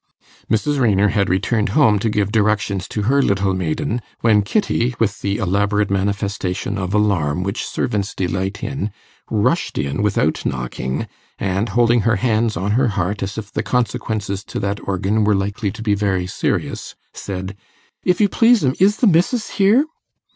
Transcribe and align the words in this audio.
Mrs. 0.51 0.79
Raynor 0.79 1.09
had 1.09 1.29
returned 1.29 1.69
home 1.77 1.99
to 1.99 2.09
give 2.09 2.31
directions 2.31 2.87
to 2.87 3.03
her 3.03 3.21
little 3.21 3.53
maiden, 3.53 4.01
when 4.21 4.41
Kitty, 4.41 4.95
with 4.97 5.19
the 5.21 5.37
elaborate 5.37 5.91
manifestation 5.91 6.75
of 6.79 6.95
alarm 6.95 7.43
which 7.43 7.63
servants 7.63 8.15
delight 8.15 8.63
in, 8.63 8.89
rushed 9.29 9.77
in 9.77 10.01
without 10.01 10.43
knocking, 10.43 11.05
and, 11.37 11.69
holding 11.69 12.01
her 12.01 12.15
hands 12.15 12.57
on 12.57 12.71
her 12.71 12.87
heart 12.87 13.21
as 13.21 13.37
if 13.37 13.51
the 13.51 13.61
consequences 13.61 14.43
to 14.45 14.59
that 14.59 14.79
organ 14.87 15.23
were 15.23 15.35
likely 15.35 15.69
to 15.69 15.83
be 15.83 15.93
very 15.93 16.25
serious, 16.25 16.95
said, 17.13 17.55
'If 18.03 18.19
you 18.19 18.27
please 18.27 18.65
'm, 18.65 18.73
is 18.79 18.97
the 18.97 19.05
missis 19.07 19.51
here? 19.51 19.85